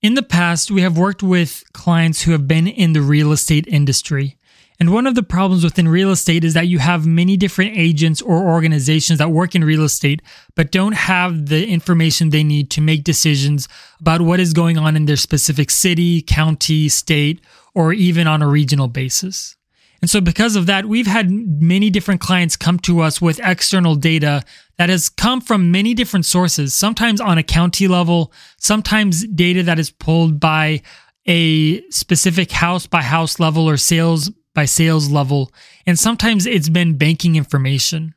In 0.00 0.14
the 0.14 0.22
past, 0.22 0.70
we 0.70 0.82
have 0.82 0.96
worked 0.96 1.22
with 1.22 1.64
clients 1.72 2.22
who 2.22 2.32
have 2.32 2.46
been 2.46 2.68
in 2.68 2.92
the 2.92 3.02
real 3.02 3.32
estate 3.32 3.66
industry. 3.66 4.37
And 4.80 4.92
one 4.92 5.08
of 5.08 5.16
the 5.16 5.24
problems 5.24 5.64
within 5.64 5.88
real 5.88 6.12
estate 6.12 6.44
is 6.44 6.54
that 6.54 6.68
you 6.68 6.78
have 6.78 7.04
many 7.04 7.36
different 7.36 7.76
agents 7.76 8.22
or 8.22 8.48
organizations 8.48 9.18
that 9.18 9.30
work 9.30 9.56
in 9.56 9.64
real 9.64 9.82
estate, 9.82 10.22
but 10.54 10.70
don't 10.70 10.92
have 10.92 11.46
the 11.46 11.66
information 11.66 12.30
they 12.30 12.44
need 12.44 12.70
to 12.70 12.80
make 12.80 13.02
decisions 13.02 13.66
about 13.98 14.20
what 14.20 14.38
is 14.38 14.52
going 14.52 14.78
on 14.78 14.94
in 14.94 15.06
their 15.06 15.16
specific 15.16 15.70
city, 15.70 16.22
county, 16.22 16.88
state, 16.88 17.40
or 17.74 17.92
even 17.92 18.28
on 18.28 18.40
a 18.40 18.48
regional 18.48 18.86
basis. 18.86 19.56
And 20.00 20.08
so, 20.08 20.20
because 20.20 20.54
of 20.54 20.66
that, 20.66 20.86
we've 20.86 21.08
had 21.08 21.28
many 21.28 21.90
different 21.90 22.20
clients 22.20 22.56
come 22.56 22.78
to 22.80 23.00
us 23.00 23.20
with 23.20 23.40
external 23.42 23.96
data 23.96 24.44
that 24.76 24.90
has 24.90 25.08
come 25.08 25.40
from 25.40 25.72
many 25.72 25.92
different 25.92 26.24
sources, 26.24 26.72
sometimes 26.72 27.20
on 27.20 27.36
a 27.36 27.42
county 27.42 27.88
level, 27.88 28.32
sometimes 28.58 29.26
data 29.26 29.64
that 29.64 29.80
is 29.80 29.90
pulled 29.90 30.38
by 30.38 30.82
a 31.26 31.82
specific 31.90 32.52
house 32.52 32.86
by 32.86 33.02
house 33.02 33.40
level 33.40 33.68
or 33.68 33.76
sales 33.76 34.30
by 34.58 34.64
sales 34.64 35.08
level, 35.08 35.52
and 35.86 35.96
sometimes 35.96 36.44
it's 36.44 36.68
been 36.68 36.98
banking 36.98 37.36
information. 37.36 38.12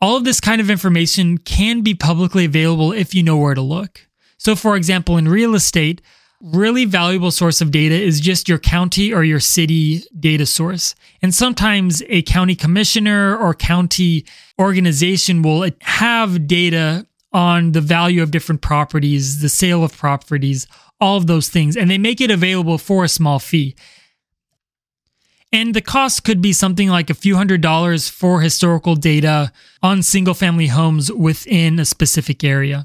All 0.00 0.16
of 0.16 0.24
this 0.24 0.40
kind 0.40 0.62
of 0.62 0.70
information 0.70 1.36
can 1.36 1.82
be 1.82 1.94
publicly 1.94 2.46
available 2.46 2.90
if 2.90 3.14
you 3.14 3.22
know 3.22 3.36
where 3.36 3.52
to 3.52 3.60
look. 3.60 4.08
So, 4.38 4.56
for 4.56 4.76
example, 4.76 5.18
in 5.18 5.28
real 5.28 5.54
estate, 5.54 6.00
really 6.40 6.86
valuable 6.86 7.30
source 7.30 7.60
of 7.60 7.70
data 7.70 7.94
is 7.94 8.18
just 8.18 8.48
your 8.48 8.58
county 8.58 9.12
or 9.12 9.24
your 9.24 9.40
city 9.40 10.04
data 10.18 10.46
source. 10.46 10.94
And 11.20 11.34
sometimes 11.34 12.02
a 12.08 12.22
county 12.22 12.54
commissioner 12.54 13.36
or 13.36 13.52
county 13.52 14.24
organization 14.58 15.42
will 15.42 15.68
have 15.82 16.46
data 16.46 17.06
on 17.34 17.72
the 17.72 17.82
value 17.82 18.22
of 18.22 18.30
different 18.30 18.62
properties, 18.62 19.42
the 19.42 19.50
sale 19.50 19.84
of 19.84 19.94
properties, 19.94 20.66
all 20.98 21.18
of 21.18 21.26
those 21.26 21.50
things, 21.50 21.76
and 21.76 21.90
they 21.90 21.98
make 21.98 22.22
it 22.22 22.30
available 22.30 22.78
for 22.78 23.04
a 23.04 23.08
small 23.08 23.38
fee. 23.38 23.76
And 25.50 25.74
the 25.74 25.80
cost 25.80 26.24
could 26.24 26.42
be 26.42 26.52
something 26.52 26.88
like 26.88 27.08
a 27.08 27.14
few 27.14 27.36
hundred 27.36 27.62
dollars 27.62 28.08
for 28.08 28.40
historical 28.40 28.96
data 28.96 29.50
on 29.82 30.02
single 30.02 30.34
family 30.34 30.66
homes 30.66 31.10
within 31.10 31.78
a 31.78 31.84
specific 31.84 32.44
area. 32.44 32.84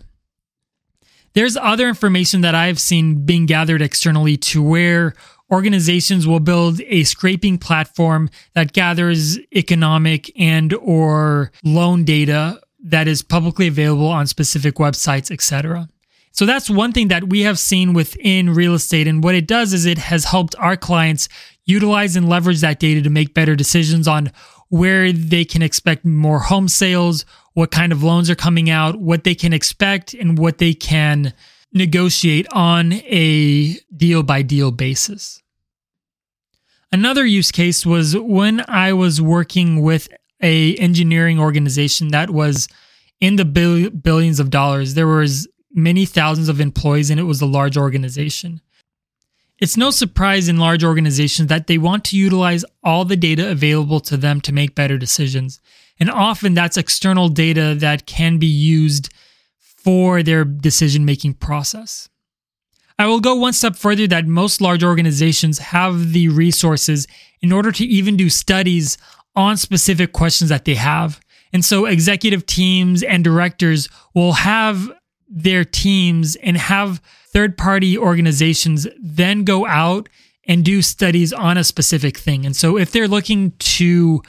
There's 1.34 1.58
other 1.58 1.90
information 1.90 2.42
that 2.42 2.56
I've 2.56 2.80
seen 2.80 3.26
being 3.26 3.48
gathered 3.48 3.82
externally 3.82 4.38
to 4.38 4.62
where 4.62 5.14
organizations 5.52 6.26
will 6.26 6.40
build 6.40 6.80
a 6.82 7.04
scraping 7.04 7.58
platform 7.58 8.30
that 8.54 8.74
gathers 8.74 9.40
economic 9.54 10.32
and 10.40 10.74
or 10.76 11.52
loan 11.64 12.06
data 12.06 12.62
that 12.84 13.08
is 13.08 13.22
publicly 13.22 13.68
available 13.68 14.08
on 14.08 14.28
specific 14.28 14.76
websites, 14.76 15.32
etc. 15.32 15.88
So 16.32 16.48
that's 16.48 16.70
one 16.70 16.92
thing 16.92 17.10
that 17.10 17.30
we 17.30 17.42
have 17.42 17.60
seen 17.60 17.94
within 17.94 18.56
real 18.56 18.74
estate. 18.74 19.08
And 19.08 19.24
what 19.24 19.36
it 19.36 19.48
does 19.48 19.74
is 19.74 19.86
it 19.86 20.00
has 20.00 20.26
helped 20.26 20.56
our 20.58 20.76
clients 20.76 21.30
utilize 21.66 22.16
and 22.16 22.30
leverage 22.30 22.62
that 22.62 22.80
data 22.80 23.02
to 23.02 23.10
make 23.10 23.34
better 23.34 23.56
decisions 23.56 24.08
on 24.08 24.32
where 24.70 25.12
they 25.12 25.46
can 25.46 25.62
expect 25.62 26.04
more 26.04 26.40
home 26.40 26.68
sales, 26.68 27.26
what 27.54 27.72
kind 27.72 27.92
of 27.92 28.04
loans 28.04 28.30
are 28.30 28.36
coming 28.36 28.70
out, 28.70 29.00
what 29.00 29.24
they 29.24 29.36
can 29.36 29.54
expect, 29.54 30.14
and 30.14 30.38
what 30.38 30.58
they 30.58 30.74
can 30.74 31.34
negotiate 31.72 32.48
on 32.52 32.94
a 32.94 33.78
deal 33.96 34.24
by 34.24 34.42
deal 34.42 34.72
basis. 34.72 35.42
Another 36.92 37.26
use 37.26 37.52
case 37.52 37.86
was 37.86 38.16
when 38.16 38.64
I 38.68 38.94
was 38.94 39.22
working 39.22 39.82
with 39.82 40.08
a 40.42 40.76
engineering 40.76 41.40
organization 41.40 42.10
that 42.10 42.30
was 42.30 42.68
in 43.20 43.38
the 43.38 43.46
billions 43.46 44.40
of 44.40 44.50
dollars. 44.50 44.94
There 44.94 45.08
was 45.08 45.48
many 45.72 46.06
thousands 46.06 46.50
of 46.50 46.60
employees 46.62 47.10
and 47.10 47.20
it 47.20 47.24
was 47.24 47.42
a 47.42 47.48
large 47.48 47.78
organization. 47.78 48.62
It's 49.64 49.78
no 49.78 49.92
surprise 49.92 50.50
in 50.50 50.58
large 50.58 50.84
organizations 50.84 51.48
that 51.48 51.68
they 51.68 51.78
want 51.78 52.04
to 52.06 52.18
utilize 52.18 52.66
all 52.84 53.06
the 53.06 53.16
data 53.16 53.50
available 53.50 54.02
to 54.02 54.18
them 54.18 54.42
to 54.42 54.52
make 54.52 54.76
better 54.76 54.98
decisions. 54.98 55.62
And 55.98 56.10
often 56.12 56.54
that's 56.54 56.76
external 56.76 57.30
data 57.30 57.74
that 57.76 58.06
can 58.06 58.40
be 58.40 58.46
used 58.46 59.08
for 59.62 60.22
their 60.22 60.44
decision 60.44 61.06
making 61.06 61.36
process. 61.36 62.10
I 63.00 63.08
will 63.08 63.22
go 63.22 63.36
one 63.36 63.54
step 63.54 63.78
further 63.78 64.06
that 64.08 64.28
most 64.28 64.60
large 64.60 64.84
organizations 64.84 65.60
have 65.60 66.12
the 66.12 66.28
resources 66.28 67.08
in 67.42 67.54
order 67.54 67.72
to 67.72 67.86
even 67.86 68.18
do 68.18 68.30
studies 68.30 68.98
on 69.34 69.56
specific 69.56 70.12
questions 70.12 70.50
that 70.50 70.66
they 70.66 70.76
have. 70.76 71.22
And 71.54 71.64
so 71.64 71.86
executive 71.86 72.46
teams 72.46 73.02
and 73.02 73.24
directors 73.24 73.88
will 74.14 74.34
have 74.34 74.92
their 75.34 75.66
teams 75.66 76.36
and 76.38 76.58
have 76.58 77.02
third 77.34 77.58
party 77.58 77.98
organizations 77.98 78.88
then 79.02 79.44
go 79.44 79.66
out 79.66 80.08
and 80.48 80.64
do 80.64 80.82
studies 80.82 81.34
on 81.34 81.58
a 81.58 81.64
specific 81.64 82.18
thing. 82.18 82.46
And 82.46 82.56
so 82.56 82.78
if 82.78 82.92
they're 82.92 83.08
looking 83.08 83.52
to 83.52 84.22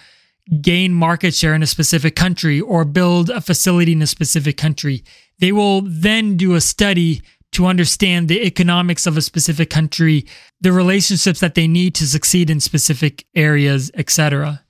gain 0.60 0.94
market 0.94 1.34
share 1.34 1.54
in 1.54 1.62
a 1.62 1.66
specific 1.66 2.16
country 2.16 2.60
or 2.60 2.84
build 2.84 3.30
a 3.30 3.40
facility 3.40 3.92
in 3.92 4.02
a 4.02 4.06
specific 4.06 4.56
country, 4.56 5.04
they 5.40 5.52
will 5.52 5.82
then 5.82 6.36
do 6.36 6.54
a 6.54 6.60
study 6.60 7.22
to 7.52 7.66
understand 7.66 8.28
the 8.28 8.44
economics 8.44 9.06
of 9.06 9.16
a 9.16 9.22
specific 9.22 9.70
country, 9.70 10.26
the 10.60 10.72
relationships 10.72 11.40
that 11.40 11.54
they 11.54 11.68
need 11.68 11.94
to 11.94 12.06
succeed 12.06 12.50
in 12.50 12.60
specific 12.60 13.24
areas, 13.34 13.90
etc. 13.94 14.63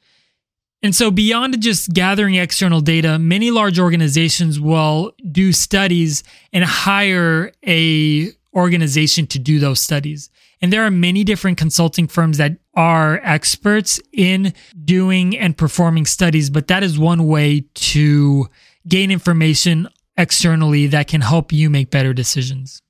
And 0.84 0.94
so 0.94 1.10
beyond 1.10 1.62
just 1.62 1.94
gathering 1.94 2.34
external 2.34 2.82
data, 2.82 3.18
many 3.18 3.50
large 3.50 3.78
organizations 3.78 4.60
will 4.60 5.14
do 5.32 5.50
studies 5.50 6.22
and 6.52 6.62
hire 6.62 7.52
a 7.66 8.30
organization 8.54 9.26
to 9.28 9.38
do 9.38 9.58
those 9.58 9.80
studies. 9.80 10.28
And 10.60 10.70
there 10.70 10.84
are 10.84 10.90
many 10.90 11.24
different 11.24 11.56
consulting 11.56 12.06
firms 12.06 12.36
that 12.36 12.58
are 12.74 13.18
experts 13.24 13.98
in 14.12 14.52
doing 14.84 15.38
and 15.38 15.56
performing 15.56 16.04
studies, 16.04 16.50
but 16.50 16.66
that 16.66 16.82
is 16.82 16.98
one 16.98 17.26
way 17.28 17.64
to 17.76 18.46
gain 18.86 19.10
information 19.10 19.88
externally 20.18 20.86
that 20.88 21.08
can 21.08 21.22
help 21.22 21.50
you 21.50 21.70
make 21.70 21.90
better 21.90 22.12
decisions. 22.12 22.82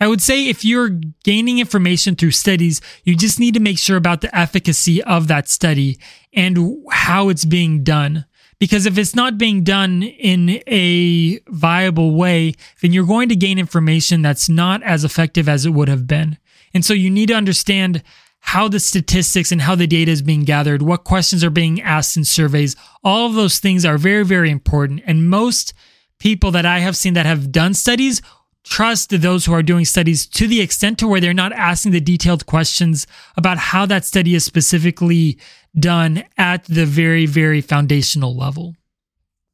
I 0.00 0.08
would 0.08 0.22
say 0.22 0.48
if 0.48 0.64
you're 0.64 0.90
gaining 1.24 1.58
information 1.58 2.14
through 2.14 2.32
studies, 2.32 2.80
you 3.04 3.16
just 3.16 3.40
need 3.40 3.54
to 3.54 3.60
make 3.60 3.78
sure 3.78 3.96
about 3.96 4.20
the 4.20 4.36
efficacy 4.36 5.02
of 5.02 5.28
that 5.28 5.48
study 5.48 5.98
and 6.32 6.84
how 6.90 7.28
it's 7.28 7.44
being 7.44 7.82
done. 7.82 8.24
Because 8.58 8.86
if 8.86 8.98
it's 8.98 9.14
not 9.14 9.38
being 9.38 9.62
done 9.62 10.02
in 10.02 10.60
a 10.66 11.38
viable 11.48 12.16
way, 12.16 12.54
then 12.82 12.92
you're 12.92 13.06
going 13.06 13.28
to 13.28 13.36
gain 13.36 13.58
information 13.58 14.20
that's 14.22 14.48
not 14.48 14.82
as 14.82 15.04
effective 15.04 15.48
as 15.48 15.64
it 15.64 15.70
would 15.70 15.88
have 15.88 16.06
been. 16.06 16.38
And 16.74 16.84
so 16.84 16.92
you 16.92 17.08
need 17.08 17.28
to 17.28 17.34
understand 17.34 18.02
how 18.40 18.68
the 18.68 18.80
statistics 18.80 19.52
and 19.52 19.62
how 19.62 19.74
the 19.74 19.86
data 19.86 20.10
is 20.10 20.22
being 20.22 20.44
gathered, 20.44 20.82
what 20.82 21.04
questions 21.04 21.44
are 21.44 21.50
being 21.50 21.80
asked 21.80 22.16
in 22.16 22.24
surveys. 22.24 22.76
All 23.04 23.26
of 23.26 23.34
those 23.34 23.58
things 23.58 23.84
are 23.84 23.98
very, 23.98 24.24
very 24.24 24.50
important. 24.50 25.02
And 25.06 25.28
most 25.28 25.72
people 26.18 26.50
that 26.52 26.66
I 26.66 26.80
have 26.80 26.96
seen 26.96 27.14
that 27.14 27.26
have 27.26 27.52
done 27.52 27.74
studies 27.74 28.22
trust 28.68 29.10
those 29.10 29.46
who 29.46 29.52
are 29.52 29.62
doing 29.62 29.84
studies 29.84 30.26
to 30.26 30.46
the 30.46 30.60
extent 30.60 30.98
to 30.98 31.08
where 31.08 31.20
they're 31.20 31.34
not 31.34 31.52
asking 31.52 31.92
the 31.92 32.00
detailed 32.00 32.46
questions 32.46 33.06
about 33.36 33.58
how 33.58 33.86
that 33.86 34.04
study 34.04 34.34
is 34.34 34.44
specifically 34.44 35.38
done 35.78 36.24
at 36.36 36.64
the 36.64 36.86
very, 36.86 37.26
very 37.26 37.60
foundational 37.60 38.36
level. 38.36 38.74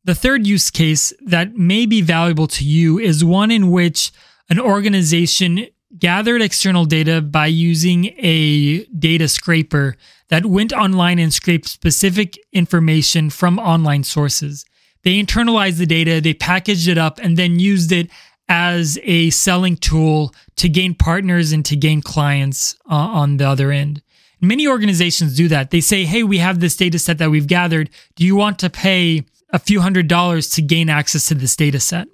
The 0.05 0.15
third 0.15 0.47
use 0.47 0.71
case 0.71 1.13
that 1.25 1.57
may 1.57 1.87
be 1.87 2.03
valuable 2.03 2.47
to 2.49 2.65
you 2.65 2.99
is 2.99 3.25
one 3.25 3.51
in 3.51 3.71
which 3.71 4.13
an 4.51 4.61
organization 4.61 5.67
gathered 5.99 6.43
external 6.43 6.85
data 6.85 7.23
by 7.23 7.47
using 7.47 8.07
a 8.19 8.85
data 8.87 9.29
scraper 9.29 9.97
that 10.29 10.47
went 10.47 10.73
online 10.73 11.19
and 11.19 11.33
scraped 11.33 11.69
specific 11.69 12.39
information 12.53 13.31
from 13.31 13.59
online 13.59 14.05
sources. 14.05 14.65
They 15.05 15.23
internalized 15.23 15.79
the 15.79 15.87
data, 15.87 16.21
they 16.21 16.35
packaged 16.35 16.89
it 16.89 16.99
up, 16.99 17.19
and 17.23 17.37
then 17.37 17.59
used 17.59 17.93
it 17.93 18.11
as 18.49 18.99
a 19.03 19.31
selling 19.31 19.77
tool 19.77 20.35
to 20.57 20.69
gain 20.69 20.95
partners 20.95 21.53
and 21.53 21.65
to 21.65 21.77
gain 21.77 22.03
clients 22.03 22.77
uh, 22.91 22.95
on 22.95 23.39
the 23.39 23.49
other 23.49 23.71
end. 23.71 24.03
Many 24.41 24.69
organizations 24.69 25.37
do 25.37 25.49
that. 25.49 25.71
They 25.71 25.81
say, 25.81 26.05
hey, 26.05 26.23
we 26.23 26.39
have 26.39 26.61
this 26.61 26.77
data 26.77 26.99
set 26.99 27.19
that 27.19 27.31
we've 27.31 27.47
gathered. 27.47 27.89
Do 28.17 28.27
you 28.27 28.37
want 28.37 28.59
to 28.59 28.69
pay 28.69 29.25
a 29.51 29.59
few 29.59 29.81
hundred 29.81 30.09
dollars 30.09 30.51
to 30.51 30.63
gain 30.63 30.91
access 30.91 31.27
to 31.27 31.35
this 31.35 31.57
data 31.57 31.81
set? 31.81 32.09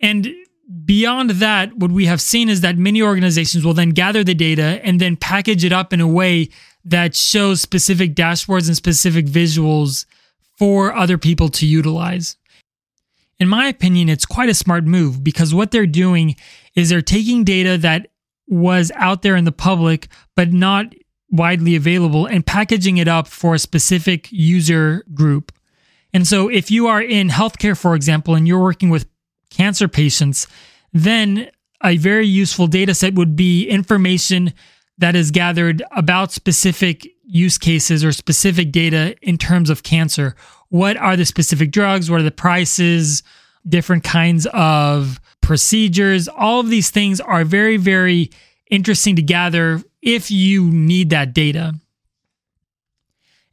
And 0.00 0.28
beyond 0.84 1.30
that, 1.30 1.76
what 1.76 1.92
we 1.92 2.06
have 2.06 2.20
seen 2.20 2.48
is 2.48 2.60
that 2.62 2.76
many 2.76 3.02
organizations 3.02 3.64
will 3.64 3.74
then 3.74 3.90
gather 3.90 4.24
the 4.24 4.34
data 4.34 4.80
and 4.82 5.00
then 5.00 5.16
package 5.16 5.64
it 5.64 5.72
up 5.72 5.92
in 5.92 6.00
a 6.00 6.08
way 6.08 6.48
that 6.84 7.14
shows 7.14 7.60
specific 7.60 8.14
dashboards 8.14 8.66
and 8.66 8.76
specific 8.76 9.26
visuals 9.26 10.06
for 10.58 10.94
other 10.94 11.18
people 11.18 11.48
to 11.50 11.66
utilize. 11.66 12.36
In 13.38 13.48
my 13.48 13.66
opinion, 13.66 14.08
it's 14.08 14.26
quite 14.26 14.48
a 14.48 14.54
smart 14.54 14.84
move 14.84 15.24
because 15.24 15.54
what 15.54 15.70
they're 15.70 15.86
doing 15.86 16.36
is 16.74 16.88
they're 16.88 17.02
taking 17.02 17.44
data 17.44 17.76
that 17.78 18.08
was 18.48 18.92
out 18.94 19.22
there 19.22 19.36
in 19.36 19.44
the 19.44 19.52
public, 19.52 20.08
but 20.36 20.52
not 20.52 20.86
widely 21.30 21.74
available, 21.74 22.26
and 22.26 22.46
packaging 22.46 22.96
it 22.96 23.08
up 23.08 23.26
for 23.26 23.54
a 23.54 23.58
specific 23.58 24.28
user 24.30 25.04
group. 25.14 25.50
And 26.12 26.26
so, 26.26 26.48
if 26.48 26.70
you 26.70 26.86
are 26.86 27.02
in 27.02 27.28
healthcare, 27.28 27.76
for 27.76 27.96
example, 27.96 28.34
and 28.36 28.46
you're 28.46 28.62
working 28.62 28.90
with 28.90 29.08
cancer 29.50 29.88
patients, 29.88 30.46
then 30.92 31.50
a 31.82 31.96
very 31.96 32.26
useful 32.26 32.66
data 32.66 32.94
set 32.94 33.14
would 33.14 33.34
be 33.34 33.66
information 33.66 34.52
that 34.98 35.16
is 35.16 35.30
gathered 35.30 35.82
about 35.90 36.32
specific 36.32 37.06
use 37.24 37.58
cases 37.58 38.04
or 38.04 38.12
specific 38.12 38.70
data 38.70 39.16
in 39.22 39.36
terms 39.38 39.70
of 39.70 39.82
cancer. 39.82 40.36
What 40.74 40.96
are 40.96 41.14
the 41.16 41.24
specific 41.24 41.70
drugs? 41.70 42.10
What 42.10 42.18
are 42.18 42.24
the 42.24 42.32
prices? 42.32 43.22
Different 43.64 44.02
kinds 44.02 44.44
of 44.46 45.20
procedures. 45.40 46.26
All 46.26 46.58
of 46.58 46.68
these 46.68 46.90
things 46.90 47.20
are 47.20 47.44
very, 47.44 47.76
very 47.76 48.32
interesting 48.72 49.14
to 49.14 49.22
gather 49.22 49.80
if 50.02 50.32
you 50.32 50.64
need 50.64 51.10
that 51.10 51.32
data. 51.32 51.74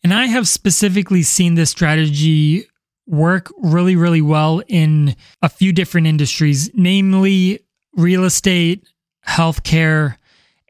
And 0.04 0.16
I 0.16 0.26
have 0.26 0.48
specifically 0.48 1.22
seen 1.22 1.54
this 1.54 1.70
strategy 1.70 2.66
work 3.06 3.52
really, 3.60 3.96
really 3.96 4.24
well 4.24 4.64
in 4.68 5.16
a 5.44 5.50
few 5.50 5.72
different 5.72 6.08
industries, 6.08 6.72
namely 6.74 7.60
real 7.94 8.24
estate, 8.24 8.84
healthcare, 9.28 10.16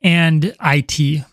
and 0.03 0.53
IT. 0.61 1.23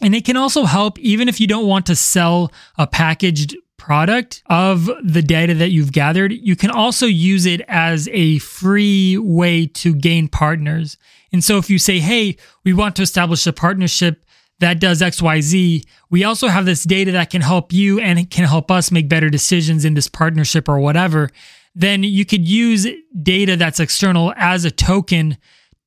And 0.00 0.14
it 0.14 0.24
can 0.24 0.38
also 0.38 0.64
help 0.64 0.98
even 1.00 1.28
if 1.28 1.38
you 1.38 1.46
don't 1.46 1.66
want 1.66 1.84
to 1.84 1.94
sell 1.94 2.50
a 2.78 2.86
packaged 2.86 3.54
product 3.80 4.42
of 4.46 4.90
the 5.02 5.22
data 5.22 5.54
that 5.54 5.70
you've 5.70 5.90
gathered, 5.90 6.32
you 6.32 6.54
can 6.54 6.70
also 6.70 7.06
use 7.06 7.46
it 7.46 7.62
as 7.66 8.08
a 8.12 8.38
free 8.38 9.16
way 9.16 9.66
to 9.66 9.94
gain 9.94 10.28
partners. 10.28 10.98
And 11.32 11.42
so 11.42 11.56
if 11.56 11.70
you 11.70 11.78
say, 11.78 11.98
hey, 11.98 12.36
we 12.62 12.74
want 12.74 12.94
to 12.96 13.02
establish 13.02 13.46
a 13.46 13.54
partnership 13.54 14.24
that 14.58 14.80
does 14.80 15.00
XYZ, 15.00 15.86
we 16.10 16.24
also 16.24 16.48
have 16.48 16.66
this 16.66 16.84
data 16.84 17.10
that 17.12 17.30
can 17.30 17.40
help 17.40 17.72
you 17.72 17.98
and 17.98 18.18
it 18.18 18.30
can 18.30 18.44
help 18.44 18.70
us 18.70 18.92
make 18.92 19.08
better 19.08 19.30
decisions 19.30 19.86
in 19.86 19.94
this 19.94 20.08
partnership 20.08 20.68
or 20.68 20.78
whatever, 20.78 21.30
then 21.74 22.02
you 22.02 22.26
could 22.26 22.46
use 22.46 22.86
data 23.22 23.56
that's 23.56 23.80
external 23.80 24.34
as 24.36 24.66
a 24.66 24.70
token 24.70 25.38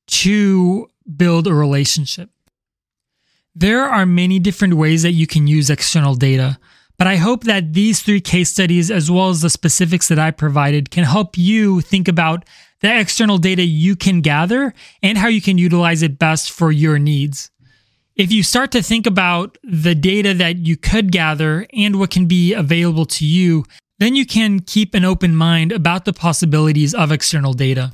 to 0.08 0.88
build 1.16 1.46
a 1.46 1.54
relationship. 1.54 2.32
There 3.54 3.84
are 3.84 4.08
many 4.08 4.40
different 4.40 4.74
ways 4.74 5.04
that 5.04 5.12
you 5.12 5.28
can 5.28 5.46
use 5.46 5.70
external 5.70 6.16
data, 6.16 6.58
but 6.98 7.08
I 7.08 7.16
hope 7.16 7.44
that 7.46 7.74
these 7.74 8.02
three 8.02 8.22
case 8.22 8.50
studies, 8.50 8.92
as 8.92 9.10
well 9.10 9.30
as 9.30 9.42
the 9.42 9.50
specifics 9.50 10.08
that 10.08 10.20
I 10.20 10.32
provided, 10.32 10.92
can 10.92 11.04
help 11.04 11.38
you 11.38 11.82
think 11.82 12.08
about 12.08 12.46
the 12.82 13.00
external 13.00 13.38
data 13.38 13.64
you 13.64 13.96
can 13.96 14.22
gather 14.22 14.74
and 15.02 15.18
how 15.18 15.28
you 15.28 15.42
can 15.42 15.58
utilize 15.58 16.02
it 16.04 16.20
best 16.20 16.52
for 16.52 16.72
your 16.72 17.00
needs. 17.00 17.50
If 18.16 18.32
you 18.32 18.44
start 18.44 18.72
to 18.74 18.84
think 18.84 19.08
about 19.08 19.58
the 19.64 19.96
data 19.96 20.34
that 20.36 20.58
you 20.58 20.78
could 20.78 21.12
gather 21.12 21.66
and 21.74 22.00
what 22.00 22.12
can 22.12 22.28
be 22.28 22.54
available 22.54 23.06
to 23.08 23.26
you, 23.26 23.66
then 23.98 24.16
you 24.16 24.26
can 24.26 24.60
keep 24.60 24.94
an 24.94 25.06
open 25.06 25.36
mind 25.36 25.72
about 25.72 26.06
the 26.06 26.14
possibilities 26.14 26.94
of 26.94 27.12
external 27.12 27.54
data 27.54 27.94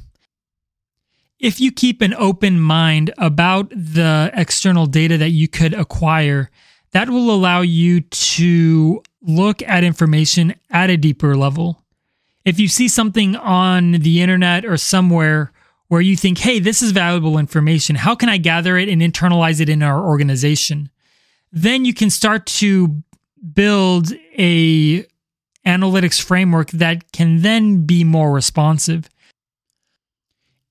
if 1.39 1.59
you 1.59 1.71
keep 1.71 2.01
an 2.01 2.13
open 2.15 2.59
mind 2.59 3.12
about 3.17 3.69
the 3.69 4.29
external 4.33 4.85
data 4.85 5.17
that 5.17 5.29
you 5.29 5.47
could 5.47 5.73
acquire, 5.73 6.51
that 6.91 7.10
will 7.10 7.32
allow 7.32 7.62
you 7.62 8.02
to 8.02 9.04
look 9.21 9.62
at 9.63 9.84
information 9.84 10.56
at 10.69 10.89
a 10.89 10.97
deeper 10.97 11.36
level. 11.36 11.84
If 12.45 12.60
you 12.60 12.67
see 12.67 12.88
something 12.88 13.36
on 13.36 13.91
the 13.93 14.21
internet 14.21 14.65
or 14.65 14.78
somewhere 14.78 15.52
where 15.88 16.02
you 16.02 16.15
think, 16.15 16.38
hey, 16.38 16.60
this 16.60 16.82
is 16.82 16.91
valuable 16.91 17.38
information, 17.38 17.95
how 17.95 18.15
can 18.15 18.30
I 18.30 18.38
gather 18.38 18.78
it 18.78 18.89
and 18.89 19.02
internalize 19.02 19.60
it 19.60 19.69
in 19.69 19.84
our 19.84 20.08
organization? 20.08 20.89
Then 21.52 21.86
you 21.86 21.93
can 21.93 22.10
start 22.10 22.45
to 22.45 23.04
build 23.54 24.12
a 24.38 25.06
analytics 25.65 26.21
framework 26.21 26.71
that 26.71 27.12
can 27.12 27.41
then 27.41 27.86
be 27.86 28.04
more 28.04 28.32
responsive. 28.32 29.10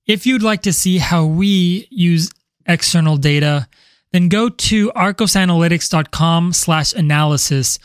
If 0.05 0.25
you'd 0.25 0.43
like 0.43 0.63
to 0.63 0.73
see 0.73 0.97
how 0.97 1.25
we 1.25 1.87
use 1.91 2.31
external 2.65 3.17
data, 3.17 3.67
then 4.11 4.29
go 4.29 4.49
to 4.49 4.91
arcosanalytics.com 4.91 6.53
slash 6.53 6.93
analysis 6.93 7.79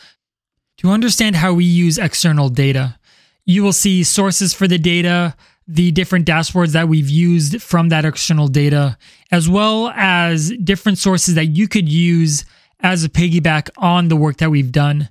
to 0.77 0.89
understand 0.89 1.35
how 1.35 1.53
we 1.53 1.65
use 1.65 1.97
external 1.97 2.49
data. 2.49 2.97
You 3.45 3.63
will 3.63 3.73
see 3.73 4.03
sources 4.03 4.53
for 4.53 4.67
the 4.67 4.77
data, 4.77 5.35
the 5.67 5.91
different 5.91 6.27
dashboards 6.27 6.73
that 6.73 6.87
we've 6.87 7.09
used 7.09 7.61
from 7.61 7.89
that 7.89 8.05
external 8.05 8.47
data, 8.47 8.97
as 9.31 9.47
well 9.47 9.89
as 9.89 10.51
different 10.63 10.97
sources 10.97 11.35
that 11.35 11.45
you 11.45 11.67
could 11.67 11.87
use 11.87 12.43
as 12.79 13.03
a 13.03 13.09
piggyback 13.09 13.69
on 13.77 14.07
the 14.07 14.15
work 14.15 14.37
that 14.37 14.49
we've 14.49 14.71
done. 14.71 15.09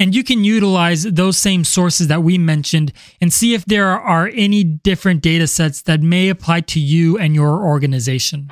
And 0.00 0.14
you 0.14 0.24
can 0.24 0.42
utilize 0.42 1.04
those 1.04 1.38
same 1.38 1.62
sources 1.62 2.08
that 2.08 2.22
we 2.22 2.36
mentioned 2.36 2.92
and 3.20 3.32
see 3.32 3.54
if 3.54 3.64
there 3.64 3.90
are 3.90 4.28
any 4.34 4.64
different 4.64 5.22
data 5.22 5.46
sets 5.46 5.82
that 5.82 6.02
may 6.02 6.28
apply 6.30 6.62
to 6.62 6.80
you 6.80 7.16
and 7.16 7.34
your 7.34 7.64
organization. 7.64 8.50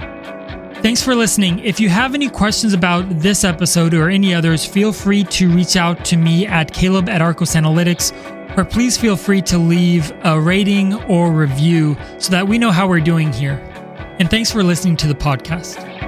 Thanks 0.82 1.00
for 1.00 1.14
listening. 1.14 1.60
If 1.60 1.78
you 1.78 1.88
have 1.90 2.12
any 2.12 2.28
questions 2.28 2.72
about 2.72 3.08
this 3.08 3.44
episode 3.44 3.94
or 3.94 4.10
any 4.10 4.34
others, 4.34 4.64
feel 4.64 4.92
free 4.92 5.22
to 5.24 5.48
reach 5.48 5.76
out 5.76 6.04
to 6.06 6.16
me 6.16 6.44
at 6.44 6.74
Caleb 6.74 7.08
at 7.08 7.22
Arcos 7.22 7.54
Analytics, 7.54 8.58
or 8.58 8.64
please 8.64 8.98
feel 8.98 9.14
free 9.14 9.40
to 9.42 9.58
leave 9.58 10.12
a 10.24 10.40
rating 10.40 10.94
or 11.04 11.30
review 11.30 11.96
so 12.18 12.32
that 12.32 12.48
we 12.48 12.58
know 12.58 12.72
how 12.72 12.88
we're 12.88 12.98
doing 12.98 13.32
here. 13.32 13.60
And 14.18 14.28
thanks 14.28 14.50
for 14.50 14.64
listening 14.64 14.96
to 14.98 15.06
the 15.06 15.14
podcast. 15.14 16.01